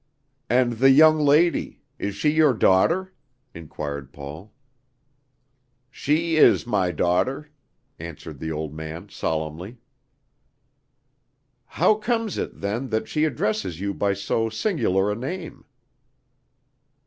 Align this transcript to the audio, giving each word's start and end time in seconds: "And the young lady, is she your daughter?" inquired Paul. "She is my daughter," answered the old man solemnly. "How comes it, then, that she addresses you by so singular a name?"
"And 0.49 0.71
the 0.79 0.89
young 0.89 1.19
lady, 1.19 1.83
is 1.99 2.15
she 2.15 2.31
your 2.31 2.55
daughter?" 2.55 3.13
inquired 3.53 4.11
Paul. 4.11 4.51
"She 5.91 6.37
is 6.37 6.65
my 6.65 6.89
daughter," 6.89 7.51
answered 7.99 8.39
the 8.39 8.51
old 8.51 8.73
man 8.73 9.09
solemnly. 9.09 9.77
"How 11.77 11.93
comes 11.93 12.39
it, 12.39 12.61
then, 12.61 12.87
that 12.89 13.07
she 13.07 13.25
addresses 13.25 13.79
you 13.79 13.93
by 13.93 14.13
so 14.15 14.49
singular 14.49 15.11
a 15.11 15.15
name?" 15.15 15.65